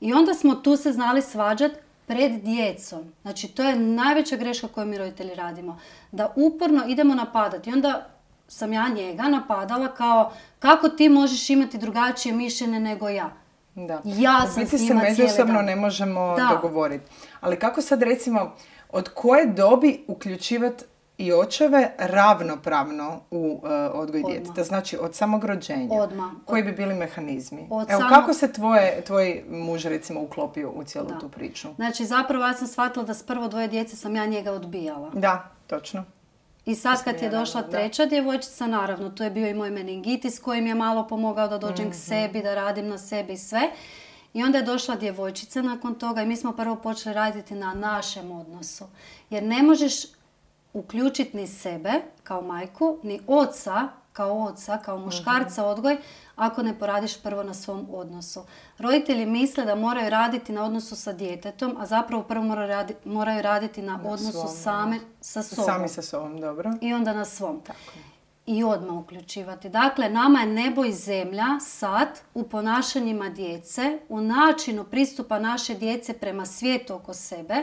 I 0.00 0.12
onda 0.12 0.34
smo 0.34 0.54
tu 0.54 0.76
se 0.76 0.92
znali 0.92 1.22
svađat 1.22 1.72
pred 2.06 2.32
djecom. 2.32 3.12
Znači, 3.22 3.48
to 3.48 3.62
je 3.62 3.76
najveća 3.76 4.36
greška 4.36 4.68
koju 4.68 4.86
mi 4.86 4.98
roditelji 4.98 5.34
radimo. 5.34 5.78
Da 6.12 6.32
uporno 6.36 6.84
idemo 6.88 7.14
napadati. 7.14 7.70
I 7.70 7.72
onda 7.72 8.06
sam 8.48 8.72
ja 8.72 8.88
njega 8.88 9.22
napadala 9.22 9.94
kao 9.94 10.32
kako 10.58 10.88
ti 10.88 11.08
možeš 11.08 11.50
imati 11.50 11.78
drugačije 11.78 12.34
mišljenje 12.34 12.80
nego 12.80 13.08
ja. 13.08 13.30
Da. 13.74 14.00
Ja 14.04 14.46
sam 14.46 14.64
biti 14.64 14.78
se 14.78 14.94
međusobno 14.94 15.62
ne 15.62 15.76
možemo 15.76 16.34
Da. 16.36 16.48
dogovoriti. 16.54 17.04
Ali 17.40 17.58
kako 17.58 17.82
sad 17.82 18.02
recimo, 18.02 18.54
od 18.90 19.08
koje 19.08 19.46
dobi 19.46 20.04
uključivati 20.06 20.84
i 21.18 21.32
očeve 21.32 21.94
ravnopravno 21.98 23.20
u 23.30 23.36
uh, 23.52 23.70
odgoj 23.92 24.20
Odmah. 24.20 24.32
djeteta, 24.32 24.64
znači 24.64 24.98
od 24.98 25.14
samog 25.14 25.44
rođenja. 25.44 25.88
Odmah. 25.92 26.30
Koji 26.44 26.62
bi 26.62 26.72
bili 26.72 26.94
mehanizmi? 26.94 27.66
Od 27.70 27.90
Evo, 27.90 28.00
samo- 28.00 28.10
kako 28.10 28.34
se 28.34 28.52
tvoje, 28.52 29.02
tvoj 29.02 29.44
muž 29.50 29.84
recimo 29.84 30.20
uklopio 30.22 30.70
u 30.70 30.84
cijelu 30.84 31.08
Da. 31.08 31.18
tu 31.18 31.28
priču? 31.28 31.68
Znači, 31.74 32.04
zapravo 32.04 32.44
ja 32.44 32.54
sam 32.54 32.66
shvatila 32.66 33.04
da 33.04 33.14
s 33.14 33.22
prvo 33.22 33.48
dvoje 33.48 33.68
djece 33.68 33.96
sam 33.96 34.16
ja 34.16 34.26
njega 34.26 34.52
odbijala. 34.52 35.10
Da, 35.10 35.34
točno. 35.66 36.04
I 36.66 36.74
sad 36.74 37.04
kad 37.04 37.22
je 37.22 37.30
došla 37.30 37.62
treća 37.62 38.06
djevojčica, 38.06 38.66
naravno, 38.66 39.10
tu 39.10 39.22
je 39.22 39.30
bio 39.30 39.48
i 39.48 39.54
moj 39.54 39.70
meningitis 39.70 40.38
koji 40.38 40.62
mi 40.62 40.68
je 40.68 40.74
malo 40.76 41.06
pomogao 41.06 41.48
da 41.48 41.58
dođem 41.58 41.84
Mhm. 41.84 41.92
k 41.92 41.96
sebi, 41.96 42.42
da 42.42 42.54
radim 42.54 42.88
na 42.88 42.98
sebi 42.98 43.32
i 43.32 43.38
sve. 43.38 43.60
I 44.34 44.42
onda 44.42 44.58
je 44.58 44.64
došla 44.64 44.96
djevojčica 44.96 45.62
nakon 45.62 45.94
toga 45.94 46.22
i 46.22 46.26
mi 46.26 46.36
smo 46.36 46.52
prvo 46.52 46.76
počeli 46.76 47.14
raditi 47.14 47.54
na 47.54 47.74
našem 47.74 48.30
odnosu. 48.32 48.84
Jer 49.30 49.42
ne 49.42 49.62
možeš 49.62 49.92
uključiti 50.72 51.36
ni 51.36 51.46
sebe 51.46 51.92
kao 52.22 52.42
majku, 52.42 52.98
ni 53.02 53.20
oca 53.26 53.88
kao 54.18 54.42
oca, 54.42 54.78
kao 54.78 54.98
muškarca 54.98 55.64
odgoj, 55.64 55.96
ako 56.36 56.62
ne 56.62 56.78
poradiš 56.78 57.22
prvo 57.22 57.42
na 57.42 57.54
svom 57.54 57.86
odnosu. 57.90 58.44
Roditelji 58.78 59.26
misle 59.26 59.64
da 59.64 59.74
moraju 59.74 60.10
raditi 60.10 60.52
na 60.52 60.64
odnosu 60.64 60.96
sa 60.96 61.12
djetetom, 61.12 61.76
a 61.78 61.86
zapravo 61.86 62.22
prvo 62.22 62.44
moraju, 62.44 62.68
radi- 62.68 62.94
moraju 63.04 63.42
raditi 63.42 63.82
na, 63.82 64.00
odnosu 64.04 64.32
svom, 64.32 64.48
same 64.48 64.98
sa 65.20 65.42
sobom 65.42 65.64
Sami 65.64 65.88
sa 65.88 66.02
sobom, 66.02 66.40
dobro. 66.40 66.72
i 66.80 66.94
onda 66.94 67.12
na 67.12 67.24
svom. 67.24 67.60
Tako. 67.60 67.98
I 68.46 68.64
odmah 68.64 68.96
uključivati. 68.96 69.68
Dakle, 69.68 70.08
nama 70.08 70.40
je 70.40 70.46
nebo 70.46 70.84
i 70.84 70.92
zemlja 70.92 71.60
sad 71.60 72.08
u 72.34 72.42
ponašanjima 72.42 73.28
djece, 73.28 73.98
u 74.08 74.20
načinu 74.20 74.84
pristupa 74.84 75.38
naše 75.38 75.74
djece 75.74 76.12
prema 76.12 76.46
svijetu 76.46 76.94
oko 76.94 77.14
sebe. 77.14 77.54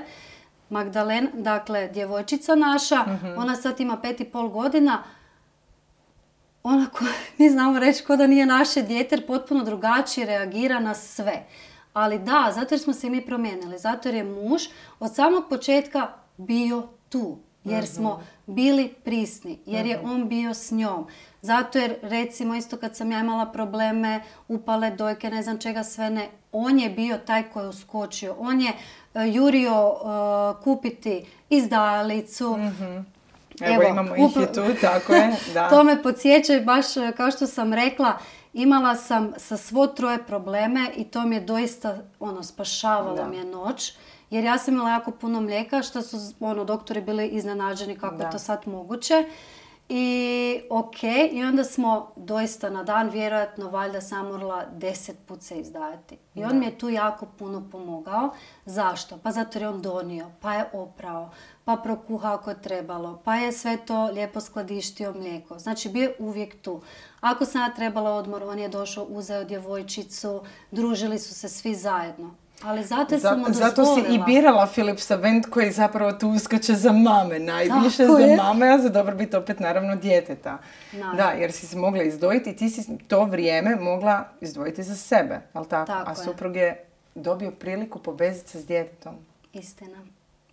Magdalena, 0.69 1.29
dakle, 1.33 1.87
djevojčica 1.87 2.55
naša, 2.55 3.03
Mhm. 3.03 3.27
ona 3.37 3.55
sad 3.55 3.79
ima 3.79 3.97
pet 3.97 4.19
i 4.19 4.25
pol 4.25 4.47
godina, 4.49 5.03
ona 6.63 6.85
ko, 6.89 7.05
mi 7.37 7.49
znamo 7.49 7.79
reći 7.79 8.03
ko 8.03 8.15
da 8.15 8.27
nije 8.27 8.45
naše 8.45 8.81
dijete 8.81 9.15
jer 9.15 9.27
potpuno 9.27 9.63
drugačije 9.63 10.25
reagira 10.25 10.79
na 10.79 10.93
sve. 10.93 11.45
Ali 11.93 12.19
da, 12.19 12.51
zato 12.55 12.73
jer 12.73 12.81
smo 12.81 12.93
se 12.93 13.09
mi 13.09 13.21
promijenili, 13.21 13.77
zato 13.77 14.07
jer 14.09 14.15
je 14.15 14.23
muž 14.23 14.61
od 14.99 15.15
samog 15.15 15.43
početka 15.49 16.07
bio 16.37 16.87
tu. 17.09 17.37
Jer 17.65 17.87
smo 17.87 18.09
bili 18.45 18.93
prisni, 19.03 19.59
jer 19.65 19.85
je 19.85 19.99
on 20.03 20.29
bio 20.29 20.53
s 20.53 20.71
njom. 20.71 21.07
Zato 21.41 21.77
jer, 21.79 21.95
recimo, 22.01 22.55
isto 22.55 22.77
kad 22.77 22.95
sam 22.95 23.11
ja 23.11 23.19
imala 23.19 23.45
probleme, 23.45 24.19
upale 24.47 24.91
dojke, 24.91 25.29
ne 25.29 25.43
znam 25.43 25.57
čega 25.59 25.83
sve 25.83 26.09
ne, 26.09 26.29
on 26.55 26.79
je 26.79 26.89
bio 26.89 27.17
taj 27.17 27.43
koji 27.43 27.63
je 27.63 27.69
uskočio. 27.69 28.35
On 28.39 28.61
je 28.61 28.71
e, 29.13 29.27
jurio 29.27 29.71
e, 29.73 30.63
kupiti 30.63 31.25
izdajalicu, 31.49 32.57
Evo, 33.61 33.73
Evo, 33.73 33.83
imamo 33.83 34.15
ih 34.15 34.31
i 34.31 34.53
tu, 34.53 34.61
tako 34.81 35.13
je. 35.13 35.35
Da. 35.53 35.69
to 35.69 35.83
me 35.83 36.03
podsjeća 36.03 36.59
baš 36.59 36.97
e, 36.97 37.11
kao 37.17 37.31
što 37.31 37.47
sam 37.47 37.73
rekla, 37.73 38.17
imala 38.53 38.95
sam 38.95 39.33
sa 39.37 39.57
svo 39.57 39.87
troje 39.87 40.23
probleme 40.23 40.89
i 40.95 41.03
to 41.03 41.21
mi 41.21 41.35
je 41.35 41.41
doista 41.41 41.97
ono, 42.19 42.43
spašavalo 42.43 43.15
Da. 43.15 43.27
mi 43.27 43.37
je 43.37 43.45
noć. 43.45 43.93
Jer 44.29 44.43
ja 44.43 44.57
sam 44.57 44.73
imala 44.73 44.89
jako 44.89 45.11
puno 45.11 45.41
mlijeka 45.41 45.81
što 45.81 46.01
su 46.01 46.17
ono, 46.39 46.63
doktori 46.65 47.01
bili 47.01 47.27
iznenađeni 47.27 47.95
kako 47.97 48.15
Da. 48.15 48.23
je 48.25 48.31
to 48.31 48.39
sad 48.39 48.61
moguće. 48.65 49.25
I 49.89 50.61
ok, 50.69 51.03
i 51.31 51.43
onda 51.43 51.63
smo 51.63 52.11
doista 52.15 52.69
na 52.69 52.83
dan 52.83 53.09
vjerojatno 53.09 53.69
valjda 53.69 54.01
sam 54.01 54.27
morala 54.27 54.65
deset 54.65 55.17
put 55.25 55.41
se 55.41 55.59
izdajati. 55.59 56.17
I 56.35 56.43
on 56.43 56.59
mi 56.59 56.65
je 56.65 56.77
tu 56.77 56.89
jako 56.89 57.25
puno 57.25 57.69
pomogao. 57.71 58.29
Zašto? 58.65 59.17
Pa 59.17 59.31
zato 59.31 59.57
jer 59.57 59.61
je 59.61 59.69
on 59.69 59.81
donio, 59.81 60.31
pa 60.41 60.53
je 60.53 60.65
oprao, 60.73 61.31
pa 61.65 61.75
prokuhao 61.75 62.35
ako 62.35 62.49
je 62.49 62.61
trebalo, 62.61 63.21
pa 63.23 63.35
je 63.35 63.51
sve 63.51 63.77
to 63.77 64.05
lijepo 64.05 64.41
skladištio 64.41 65.13
mlijeko. 65.13 65.59
Znači 65.59 65.89
bio 65.89 66.03
je 66.03 66.15
uvijek 66.19 66.61
tu. 66.61 66.81
Ako 67.19 67.45
sam 67.45 67.61
ja 67.61 67.73
trebala 67.73 68.11
odmor, 68.11 68.43
on 68.43 68.59
je 68.59 68.69
došao, 68.69 69.03
uzeo 69.03 69.43
djevojčicu, 69.43 70.41
družili 70.71 71.19
su 71.19 71.33
se 71.33 71.49
svi 71.49 71.75
zajedno. 71.75 72.35
Ali 72.63 72.83
zato 72.83 73.19
sam 73.19 73.43
Zato, 73.47 73.85
si 73.85 74.01
i 74.09 74.19
birala 74.19 74.67
Filip 74.67 74.99
Savent 74.99 75.45
koji 75.45 75.71
zapravo 75.71 76.11
tu 76.11 76.29
uskače 76.29 76.73
za 76.73 76.91
mame, 76.91 77.39
najviše 77.39 77.97
Tako 77.97 78.13
za 78.13 78.19
je. 78.19 78.37
mame, 78.37 78.69
a 78.69 78.77
za 78.77 78.89
dobrobit 78.89 79.33
opet 79.33 79.59
naravno 79.59 79.95
djeteta. 79.95 80.57
Naravno. 80.93 81.15
Da, 81.15 81.29
jer 81.31 81.51
si 81.51 81.67
se 81.67 81.77
mogla 81.77 82.03
izdvojiti 82.03 82.49
i 82.49 82.55
ti 82.55 82.69
si 82.69 82.97
to 82.99 83.23
vrijeme 83.25 83.75
mogla 83.75 84.25
izdvojiti 84.41 84.83
za 84.83 84.95
sebe, 84.95 85.41
ali 85.53 85.67
tako? 85.67 85.87
Tako 85.87 86.11
a 86.11 86.15
suprug 86.15 86.55
je 86.55 86.83
dobio 87.15 87.51
priliku 87.51 87.99
povezati 87.99 88.49
se 88.49 88.59
s 88.59 88.65
djetetom. 88.65 89.15
Istina. 89.53 89.97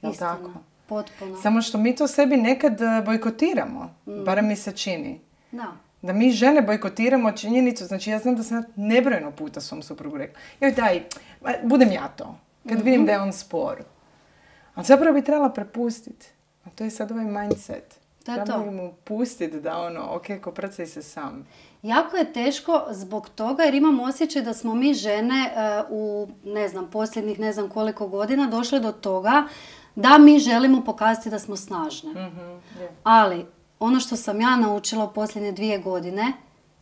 Jel 0.02 0.12
Istina. 0.12 0.30
tako? 0.30 0.50
Potpuno. 0.87 1.37
Samo 1.37 1.62
što 1.62 1.78
mi 1.78 1.97
to 1.97 2.06
sebi 2.06 2.37
nekad 2.37 2.80
e, 2.80 3.02
bojkotiramo, 3.02 3.94
Mm. 4.06 4.25
barem 4.25 4.47
mi 4.47 4.56
se 4.56 4.73
čini. 4.73 5.21
Da. 5.52 5.66
Da 6.02 6.12
mi 6.12 6.30
žene 6.30 6.62
bojkotiramo 6.62 7.32
činjenicu, 7.32 7.85
znači 7.85 8.11
ja 8.11 8.18
znam 8.18 8.37
da 8.37 8.42
sam 8.42 8.56
ja 8.56 8.62
nebrojeno 8.76 9.30
puta 9.30 9.61
svom 9.61 9.82
suprugu 9.82 10.16
rekla, 10.16 10.40
joj 10.61 10.73
daj, 10.73 11.02
budem 11.62 11.92
ja 11.92 12.09
to, 12.09 12.38
kad 12.62 12.73
Mhm. 12.73 12.85
vidim 12.85 13.06
da 13.06 13.12
je 13.12 13.21
on 13.21 13.32
spor. 13.32 13.82
A 14.75 14.82
zapravo 14.82 15.12
bi 15.12 15.25
trebala 15.25 15.49
prepustiti. 15.50 16.26
A 16.64 16.71
to 16.71 16.85
je 16.85 16.90
sad 16.90 17.11
ovaj 17.11 17.25
mindset. 17.25 18.00
Treba 18.25 18.44
to. 18.44 18.59
mu 18.61 18.92
pustiti 18.94 19.61
da 19.61 19.78
ono, 19.78 20.00
ok, 20.06 20.26
koprcaj 20.42 20.87
se 20.87 21.02
sam. 21.02 21.47
Jako 21.82 22.16
je 22.16 22.32
teško 22.32 22.85
zbog 22.90 23.28
toga 23.28 23.62
jer 23.62 23.75
imam 23.75 24.00
osjećaj 24.00 24.42
da 24.42 24.54
smo 24.54 24.75
mi 24.75 24.94
žene 24.94 25.44
e, 25.47 25.59
u, 25.90 26.28
ne 26.44 26.68
znam, 26.68 26.90
posljednjih 26.90 27.38
ne 27.38 27.52
znam 27.52 27.68
koliko 27.68 28.09
godina 28.09 28.47
došle 28.47 28.80
do 28.80 28.92
toga 28.92 29.42
da 29.94 30.18
mi 30.18 30.38
želimo 30.38 30.85
pokazati 30.85 31.30
da 31.30 31.38
smo 31.38 31.56
snažne. 31.56 32.11
Mhm, 32.11 32.59
Ali 33.04 33.47
ono 33.83 34.01
što 34.01 34.17
sam 34.17 34.41
ja 34.41 34.57
naučila 34.57 35.05
u 35.05 35.12
posljednje 35.12 35.53
dvije 35.53 35.79
godine, 35.79 36.33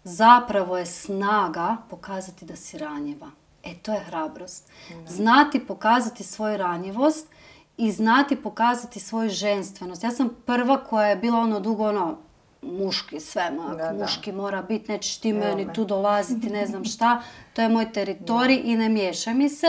zapravo 0.04 0.78
je 0.78 0.86
snaga 0.86 1.76
pokazati 1.90 2.44
da 2.44 2.56
si 2.56 2.78
ranjiva. 2.78 3.30
E, 3.64 3.74
to 3.82 3.92
je 3.92 4.00
hrabrost. 4.00 4.70
Znati 5.08 5.66
pokazati 5.66 6.24
svoju 6.24 6.56
ranjivost 6.56 7.28
i 7.76 7.92
znati 7.92 8.36
pokazati 8.36 9.00
svoju 9.00 9.28
ženstvenost. 9.30 10.04
Ja 10.04 10.10
sam 10.10 10.28
prva 10.46 10.84
koja 10.84 11.06
je 11.06 11.16
bila 11.16 11.38
ono 11.38 11.60
dugo 11.60 11.88
ono, 11.88 12.18
muški 12.62 13.20
sve, 13.20 13.50
mak, 13.50 13.76
Da, 13.78 13.92
da. 13.92 14.02
muški 14.02 14.32
mora 14.32 14.62
biti, 14.62 14.92
nećeš 14.92 15.18
ti 15.18 15.32
meni 15.32 15.64
me. 15.64 15.72
tu 15.72 15.84
dolaziti, 15.84 16.50
ne 16.50 16.66
znam 16.66 16.84
šta. 16.84 17.22
To 17.52 17.62
je 17.62 17.68
moj 17.68 17.92
teritorij 17.92 18.60
i 18.64 18.76
ne 18.76 18.88
miješaj 18.88 19.34
mi 19.34 19.48
se. 19.48 19.66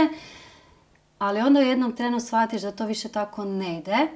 Ali 1.19 1.39
onda 1.41 1.59
u 1.59 1.63
jednom 1.63 1.95
trenu 1.95 2.19
shvatiš 2.19 2.61
da 2.61 2.71
to 2.71 2.85
više 2.85 3.09
tako 3.09 3.45
ne 3.45 3.77
ide. 3.77 4.07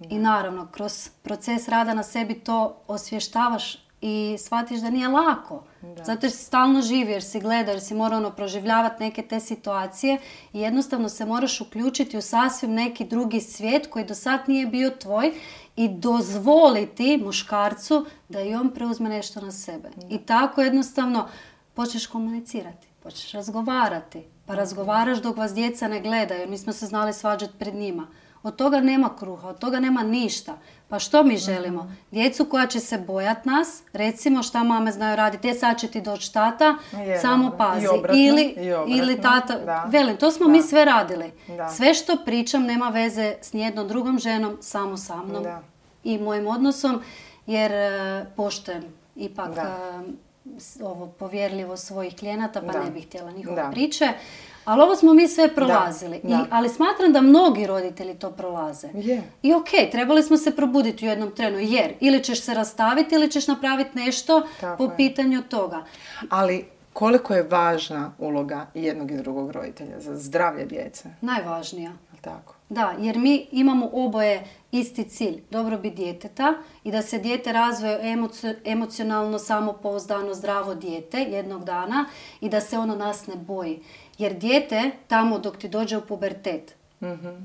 I 0.00 0.18
naravno, 0.18 0.68
kroz 0.72 1.08
proces 1.22 1.68
rada 1.68 1.94
na 1.94 2.02
sebi 2.02 2.34
to 2.34 2.82
osvještavaš 2.88 3.86
i 4.00 4.36
shvatiš 4.38 4.80
da 4.80 4.90
nije 4.90 5.08
lako. 5.08 5.64
Zato 6.04 6.26
jer 6.26 6.32
si 6.32 6.44
stalno 6.44 6.82
živi, 6.82 7.12
jer 7.12 7.22
si 7.22 7.40
gleda, 7.40 7.70
jer 7.70 7.80
si 7.80 7.94
mora 7.94 8.16
ono 8.16 8.30
proživljavati 8.30 9.02
neke 9.02 9.22
te 9.22 9.40
situacije 9.40 10.18
i 10.52 10.60
jednostavno 10.60 11.08
se 11.08 11.24
moraš 11.24 11.60
uključiti 11.60 12.16
u 12.16 12.22
sasvim 12.22 12.72
neki 12.72 13.04
drugi 13.04 13.40
svijet 13.40 13.86
koji 13.86 14.04
do 14.04 14.14
sad 14.14 14.40
nije 14.46 14.66
bio 14.66 14.90
tvoj 14.90 15.32
i 15.76 15.88
dozvoliti 15.88 17.16
muškarcu 17.24 18.06
da 18.28 18.40
i 18.40 18.54
on 18.54 18.70
preuzme 18.70 19.08
nešto 19.08 19.40
na 19.40 19.52
sebe. 19.52 19.90
I 20.10 20.18
tako 20.18 20.62
jednostavno 20.62 21.28
počneš 21.74 22.06
komunicirati, 22.06 22.88
počneš 23.02 23.32
razgovarati. 23.32 24.22
Pa 24.46 24.54
razgovaraš 24.54 25.18
dok 25.18 25.36
vas 25.36 25.54
djeca 25.54 25.88
ne 25.88 26.00
gledaju, 26.00 26.48
mi 26.48 26.58
smo 26.58 26.72
se 26.72 26.86
znali 26.86 27.12
svađati 27.12 27.58
pred 27.58 27.74
njima. 27.74 28.06
Od 28.42 28.56
toga 28.56 28.80
nema 28.80 29.16
kruha, 29.16 29.48
od 29.48 29.58
toga 29.58 29.80
nema 29.80 30.02
ništa. 30.02 30.58
Pa 30.88 30.98
što 30.98 31.24
mi 31.24 31.36
želimo? 31.36 31.92
Djecu 32.10 32.44
koja 32.44 32.66
će 32.66 32.80
se 32.80 32.98
bojat 32.98 33.44
nas, 33.44 33.82
recimo 33.92 34.42
šta 34.42 34.62
mame 34.64 34.92
znaju 34.92 35.16
raditi, 35.16 35.48
je 35.48 35.54
sad 35.54 35.78
će 35.80 35.88
ti 35.88 36.00
doći 36.00 36.32
tata, 36.32 36.74
samo 37.22 37.50
pazi. 37.58 37.84
I 37.84 37.88
obratno, 37.88 38.22
ili, 38.22 38.42
i 38.42 38.72
obratno, 38.72 38.96
ili 38.96 39.20
tata, 39.20 39.58
da. 39.58 39.84
velim, 39.88 40.16
to 40.16 40.30
smo 40.30 40.46
Da. 40.46 40.52
mi 40.52 40.62
sve 40.62 40.84
radili. 40.84 41.32
Da. 41.48 41.68
Sve 41.68 41.94
što 41.94 42.16
pričam 42.24 42.62
nema 42.62 42.88
veze 42.88 43.34
s 43.42 43.52
nijednom 43.52 43.88
drugom 43.88 44.18
ženom, 44.18 44.56
samo 44.60 44.96
sa 44.96 45.16
mnom 45.16 45.46
i 46.04 46.18
mojim 46.18 46.46
odnosom, 46.46 47.02
jer 47.46 47.72
e, 47.72 48.26
poštujem 48.36 48.84
ipak 49.16 49.56
e, 49.56 49.62
ovo 50.82 51.06
povjerljivo 51.06 51.76
svojih 51.76 52.16
klijenata, 52.16 52.62
pa 52.62 52.84
ne 52.84 52.90
bih 52.90 53.06
htjela 53.06 53.30
njihove 53.30 53.64
priče. 53.70 54.12
Ali 54.66 54.82
ovo 54.82 54.96
smo 54.96 55.14
mi 55.14 55.28
sve 55.28 55.54
prolazili. 55.54 56.20
da. 56.22 56.28
I, 56.30 56.46
ali 56.50 56.68
smatram 56.68 57.12
da 57.12 57.20
mnogi 57.20 57.66
roditelji 57.66 58.14
to 58.14 58.30
prolaze. 58.30 58.88
Je. 58.94 59.22
I 59.42 59.54
ok, 59.54 59.68
trebali 59.92 60.22
smo 60.22 60.36
se 60.36 60.56
probuditi 60.56 61.06
u 61.06 61.10
jednom 61.10 61.30
trenu, 61.30 61.58
jer 61.58 61.92
ili 62.00 62.24
ćeš 62.24 62.40
se 62.40 62.54
rastaviti 62.54 63.14
ili 63.14 63.30
ćeš 63.30 63.46
napraviti 63.46 63.90
nešto 63.94 64.42
Tako 64.60 64.76
po 64.78 64.84
je. 64.84 64.96
pitanju 64.96 65.42
toga. 65.42 65.84
Ali 66.30 66.64
koliko 66.92 67.34
je 67.34 67.42
važna 67.42 68.12
uloga 68.18 68.66
jednog 68.74 69.10
i 69.10 69.16
drugog 69.16 69.50
roditelja 69.50 70.00
za 70.00 70.16
zdravlje 70.16 70.64
djece, 70.64 71.08
Najvažnija. 71.20 71.92
tako? 72.20 72.54
Da, 72.68 72.94
jer 72.98 73.18
mi 73.18 73.46
imamo 73.52 73.90
oboje 73.94 74.44
isti 74.72 75.04
cilj, 75.04 75.42
dobrobit 75.50 75.94
djeteta 75.94 76.54
i 76.84 76.90
da 76.90 77.02
se 77.02 77.18
dijete 77.18 77.52
razvoje 77.52 77.98
emocio- 78.04 78.54
emocionalno, 78.64 79.38
samopouzdano, 79.38 80.34
zdravo 80.34 80.74
dijete 80.74 81.18
jednog 81.20 81.64
dana 81.64 82.04
i 82.40 82.48
da 82.48 82.60
se 82.60 82.78
ono 82.78 82.96
nas 82.96 83.26
ne 83.26 83.36
boji. 83.36 83.80
Jer 84.18 84.34
dijete 84.34 84.90
tamo 85.08 85.38
dok 85.38 85.56
ti 85.56 85.68
dođe 85.68 85.96
u 85.96 86.06
pubertet, 86.06 86.74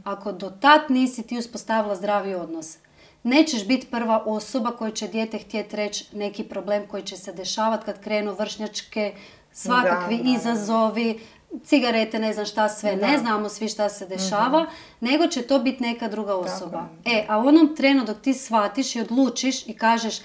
ako 0.04 0.32
do 0.32 0.50
tad 0.50 0.82
nisi 0.90 1.24
ti 1.24 1.38
uspostavila 1.38 1.96
zdravi 1.96 2.36
odnos, 2.36 2.78
Nećeš 3.24 3.68
biti 3.68 3.88
prva 3.88 4.24
osoba 4.26 4.72
koja 4.72 4.92
će 4.92 5.08
dijete 5.08 5.38
htjeti 5.38 5.76
reći 5.76 6.06
neki 6.14 6.44
problem 6.44 6.88
koji 6.88 7.04
će 7.04 7.18
se 7.18 7.34
dešavati 7.34 7.86
kad 7.86 8.04
krenu 8.04 8.36
vršnjačke, 8.40 9.14
svakakvi 9.52 10.18
Da, 10.18 10.24
da, 10.24 10.30
da. 10.30 10.36
izazovi, 10.36 11.20
cigarete, 11.64 12.20
ne 12.20 12.34
znam 12.34 12.46
šta 12.46 12.70
sve, 12.70 12.96
ne 12.96 13.18
znamo 13.18 13.50
svi 13.50 13.68
šta 13.68 13.90
se 13.90 14.06
dešava, 14.06 14.66
nego 15.00 15.28
će 15.28 15.42
to 15.42 15.60
biti 15.60 15.84
neka 15.84 16.08
druga 16.08 16.36
osoba. 16.36 16.84
E, 17.06 17.26
a 17.30 17.38
u 17.38 17.48
onom 17.48 17.76
trenu 17.76 18.06
dok 18.06 18.22
ti 18.22 18.34
shvatiš 18.34 18.96
i 18.96 19.02
odlučiš 19.02 19.68
i 19.68 19.74
kažeš, 19.74 20.20
e, 20.20 20.24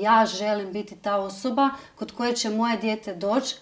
ja 0.00 0.26
želim 0.26 0.72
biti 0.72 0.96
ta 0.96 1.16
osoba 1.16 1.70
kod 1.94 2.12
koje 2.12 2.36
će 2.36 2.50
moje 2.50 2.76
dijete 2.76 3.14
doći, 3.14 3.56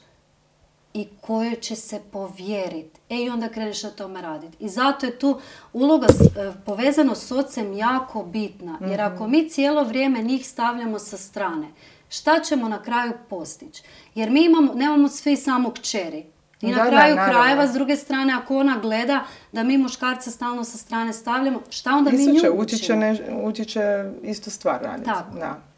i 0.95 1.09
kojoj 1.21 1.55
će 1.61 1.77
se 1.77 2.01
povjeriti. 2.13 3.01
E 3.09 3.17
i 3.17 3.31
onda 3.31 3.49
kreneš 3.49 3.83
na 3.83 3.91
tome 3.91 4.23
raditi. 4.23 4.57
I 4.65 4.69
zato 4.69 5.07
je 5.07 5.19
tu 5.19 5.41
uloga 5.73 6.07
e, 6.07 6.53
povezano 6.67 7.15
s 7.15 7.33
ocem 7.33 7.73
jako 7.73 8.23
bitna. 8.23 8.79
Jer 8.81 9.01
ako 9.01 9.29
mi 9.29 9.49
cijelo 9.49 9.85
vrijeme 9.85 10.23
njih 10.23 10.49
stavljamo 10.49 10.99
sa 10.99 11.17
strane, 11.17 11.67
šta 12.09 12.41
ćemo 12.41 12.69
na 12.69 12.83
kraju 12.83 13.13
postići? 13.31 13.83
Jer 14.15 14.31
mi 14.31 14.45
imamo, 14.45 14.75
nemamo 14.75 15.09
svi 15.09 15.37
samo 15.37 15.71
kćeri. 15.71 16.25
I 16.61 16.67
na 16.67 16.85
Da, 16.85 16.91
kraju 16.91 17.17
krajeva, 17.17 17.67
s 17.67 17.73
druge 17.73 17.97
strane, 17.97 18.33
ako 18.33 18.57
ona 18.57 18.79
gleda 18.83 19.25
da 19.53 19.63
mi 19.63 19.79
muškarce 19.79 20.31
stalno 20.31 20.65
sa 20.65 20.79
strane 20.79 21.13
stavljamo, 21.13 21.61
šta 21.71 21.91
onda 21.97 22.11
mi 22.11 22.27
nju 22.27 22.41
će, 22.41 22.51
učimo? 22.51 22.99
ne, 22.99 23.41
utječe 23.45 24.11
istu 24.23 24.51
stvar 24.51 24.83
raditi. 24.83 25.11
Tako. 25.11 25.39
Da. 25.39 25.72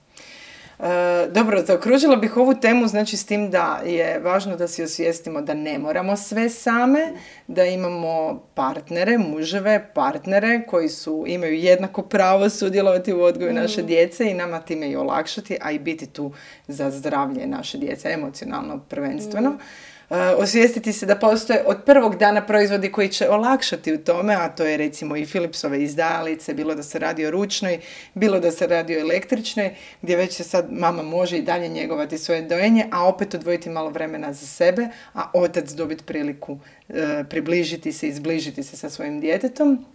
E, 0.78 1.28
dobro, 1.30 1.62
zaokružila 1.66 2.16
bih 2.16 2.36
ovu 2.36 2.54
temu 2.54 2.86
znači 2.86 3.16
s 3.16 3.26
tim 3.26 3.50
da 3.50 3.80
je 3.86 4.18
važno 4.18 4.56
da 4.56 4.68
si 4.68 4.82
osvijestimo 4.82 5.40
da 5.40 5.54
ne 5.54 5.78
moramo 5.78 6.16
sve 6.16 6.48
same, 6.48 7.12
da 7.46 7.64
imamo 7.64 8.42
partnere, 8.54 9.18
muževe, 9.18 9.90
partnere 9.94 10.62
koji 10.66 10.88
su, 10.88 11.24
imaju 11.26 11.54
jednako 11.54 12.02
pravo 12.02 12.50
sudjelovati 12.50 13.12
u 13.12 13.22
odgoju 13.22 13.52
naše 13.52 13.82
djece 13.82 14.30
i 14.30 14.34
nama 14.34 14.60
time 14.60 14.90
i 14.90 14.96
olakšati, 14.96 15.58
a 15.62 15.70
i 15.70 15.78
biti 15.78 16.06
tu 16.06 16.32
za 16.68 16.90
zdravlje 16.90 17.46
naše 17.46 17.78
djece, 17.78 18.08
emocionalno 18.08 18.80
prvenstveno. 18.88 19.50
E, 19.50 19.93
osvijestiti 20.38 20.92
se 20.92 21.06
da 21.06 21.16
postoje 21.16 21.62
od 21.66 21.76
prvog 21.86 22.16
dana 22.16 22.46
proizvodi 22.46 22.92
koji 22.92 23.08
će 23.08 23.28
olakšati 23.28 23.94
u 23.94 23.98
tome, 23.98 24.34
a 24.34 24.48
to 24.48 24.64
je 24.64 24.76
recimo 24.76 25.16
i 25.16 25.26
Philipsove 25.26 25.82
izdajalice, 25.82 26.54
bilo 26.54 26.74
da 26.74 26.82
se 26.82 26.98
radi 26.98 27.26
o 27.26 27.30
ručnoj, 27.30 27.80
bilo 28.14 28.40
da 28.40 28.50
se 28.50 28.66
radi 28.66 28.96
o 28.96 29.00
električnoj, 29.00 29.74
gdje 30.02 30.16
već 30.16 30.32
se 30.32 30.44
sad 30.44 30.72
mama 30.72 31.02
može 31.02 31.38
i 31.38 31.42
dalje 31.42 31.68
njegovati 31.68 32.18
svoje 32.18 32.42
dojenje, 32.42 32.86
a 32.92 33.08
opet 33.08 33.34
odvojiti 33.34 33.70
malo 33.70 33.90
vremena 33.90 34.32
za 34.32 34.46
sebe, 34.46 34.88
a 35.14 35.30
otac 35.34 35.70
dobiti 35.70 36.04
priliku 36.04 36.58
e, 36.88 37.24
približiti 37.30 37.92
se 37.92 38.08
i 38.08 38.12
zbližiti 38.12 38.62
se 38.62 38.76
sa 38.76 38.90
svojim 38.90 39.20
djetetom. 39.20 39.93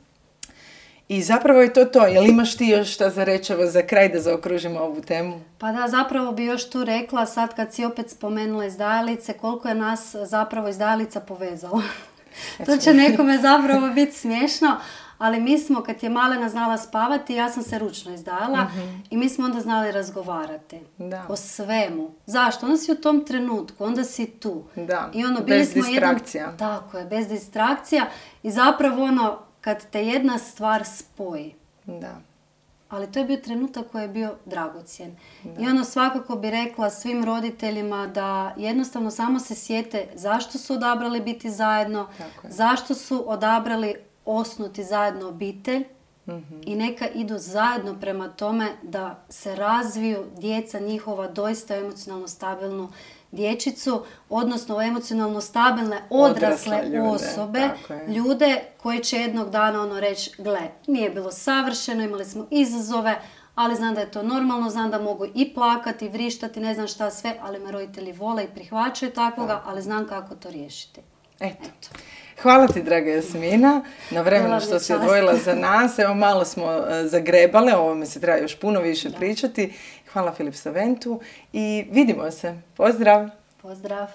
I 1.10 1.22
zapravo 1.22 1.62
je 1.62 1.74
to 1.74 1.86
to. 1.86 2.06
Jel 2.06 2.25
imaš 2.25 2.58
ti 2.58 2.66
još 2.68 2.94
šta 2.94 3.10
za 3.10 3.24
reći 3.24 3.54
za 3.66 3.82
kraj 3.82 4.10
da 4.10 4.20
zaokružimo 4.20 4.80
ovu 4.80 5.01
temu? 5.01 5.42
Pa 5.58 5.72
da, 5.72 5.88
zapravo 5.88 6.32
bi 6.32 6.46
još 6.46 6.70
tu 6.70 6.84
rekla, 6.84 7.25
sad 7.25 7.56
kad 7.56 7.74
si 7.74 7.86
opet 7.86 8.10
spomenula 8.10 8.66
izdajalice, 8.66 9.34
koliko 9.34 9.68
je 9.68 9.75
nas 9.75 10.16
zapravo 10.16 10.68
izdajalica 10.68 11.20
povezala. 11.20 11.82
to 12.66 12.78
će 12.78 12.94
nekome 12.94 13.38
zapravo 13.38 13.89
biti 13.89 14.12
smiješno, 14.12 14.78
ali 15.18 15.39
mi 15.39 15.60
smo, 15.60 15.82
kad 15.82 16.04
je 16.04 16.10
Malena 16.10 16.50
znala 16.50 16.78
spavati, 16.78 17.34
ja 17.34 17.50
sam 17.50 17.63
se 17.63 17.80
ručno 17.80 18.13
izdajala 18.13 18.68
i 19.10 19.18
mi 19.18 19.30
smo 19.30 19.46
onda 19.46 19.60
znali 19.60 19.92
razgovarati 19.92 20.80
Da. 20.98 21.25
o 21.30 21.36
svemu. 21.36 22.12
Zašto? 22.25 22.66
Onda 22.66 22.78
si 22.78 22.92
u 22.92 22.96
tom 22.96 23.25
trenutku, 23.25 23.84
onda 23.84 24.04
si 24.04 24.25
tu. 24.28 24.63
Da, 24.75 25.10
I 25.13 25.25
ono, 25.25 25.36
bez 25.38 25.46
bili 25.46 25.66
smo 25.66 25.75
jedan- 25.86 26.13
distrakcija. 26.13 26.54
Tako 26.58 26.98
je, 26.98 27.06
bez 27.06 27.28
distrakcija. 27.28 28.06
I 28.43 28.52
zapravo 28.52 29.04
ono, 29.04 29.48
kad 29.62 29.89
te 29.89 30.06
jedna 30.06 30.38
stvar 30.38 30.86
spoji, 30.86 31.56
Da. 31.86 32.15
ali 32.89 33.12
to 33.12 33.19
je 33.19 33.26
bio 33.26 33.38
trenutak 33.38 33.91
koji 33.91 34.02
je 34.02 34.08
bio 34.08 34.36
dragocjen. 34.45 35.15
I 35.60 35.67
ono 35.67 35.84
svakako 35.84 36.36
bi 36.36 36.52
rekla 36.52 36.89
svim 36.89 37.26
roditeljima 37.26 38.08
da 38.08 38.54
jednostavno 38.58 39.12
samo 39.12 39.39
se 39.39 39.56
sjete 39.56 40.08
zašto 40.15 40.58
su 40.58 40.74
odabrali 40.74 41.22
biti 41.22 41.52
zajedno, 41.52 42.08
zašto 42.43 42.95
su 42.95 43.24
odabrali 43.32 43.95
osnuti 44.26 44.84
zajedno 44.84 45.28
obitelj 45.28 45.84
Mhm. 46.38 46.62
i 46.65 46.76
neka 46.76 47.08
idu 47.08 47.38
zajedno 47.38 48.00
prema 48.00 48.28
tome 48.28 48.68
da 48.84 49.24
se 49.30 49.56
razviju 49.56 50.26
djeca 50.38 50.80
njihova 50.80 51.28
doista 51.28 51.76
emocionalno 51.76 52.28
stabilnu 52.28 52.89
dječicu, 53.32 54.04
odnosno 54.30 54.82
emocionalno 54.82 55.42
stabilne 55.42 56.02
odrasle, 56.10 56.78
Odrasle 56.78 56.89
ljude, 56.89 57.10
osobe, 57.10 57.70
ljude 58.08 58.62
koji 58.78 59.00
će 59.00 59.18
jednog 59.18 59.50
dana 59.50 59.82
ono 59.82 60.00
reći, 60.00 60.32
gle, 60.38 60.70
nije 60.88 61.10
bilo 61.10 61.32
savršeno, 61.32 62.04
imali 62.04 62.26
smo 62.26 62.48
izazove, 62.52 63.22
ali 63.56 63.76
znam 63.76 63.96
da 63.96 64.02
je 64.02 64.12
to 64.12 64.24
normalno, 64.24 64.70
znam 64.70 64.92
da 64.92 65.02
mogu 65.02 65.26
i 65.36 65.54
plakati, 65.54 66.06
i 66.06 66.10
vrištati, 66.10 66.60
ne 66.60 66.74
znam 66.74 66.88
šta 66.88 67.12
sve, 67.12 67.36
ali 67.42 67.60
me 67.60 67.72
roditelji 67.72 68.12
vole 68.12 68.44
i 68.44 68.54
prihvaćaju 68.56 69.12
takvoga, 69.12 69.62
ali 69.65 69.82
znam 69.82 70.08
kako 70.08 70.36
to 70.36 70.50
riješiti. 70.50 71.02
Eto. 71.39 71.89
Hvala 72.41 72.67
ti, 72.67 72.84
draga 72.84 73.12
Jasmina, 73.12 73.82
na 74.12 74.21
vremenu 74.21 74.56
mi 74.56 74.62
što 74.62 74.80
si 74.80 74.93
odvojila 74.93 75.36
za 75.36 75.56
nas. 75.56 75.99
Evo, 75.99 76.13
malo 76.13 76.45
smo 76.45 76.71
e, 76.71 77.08
zagrebale, 77.08 77.75
o 77.75 77.80
ovome 77.80 78.06
se 78.06 78.19
treba 78.19 78.38
još 78.38 78.60
puno 78.60 78.80
više 78.80 79.10
pričati. 79.19 79.73
Hvala 80.13 80.34
Filip 80.34 80.56
Saventu 80.56 81.21
i 81.54 81.86
vidimo 81.91 82.32
se. 82.32 82.56
Pozdrav! 82.78 83.30
Pozdrav! 83.62 84.08